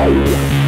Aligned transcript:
Wow. 0.00 0.59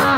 Ah. 0.00 0.17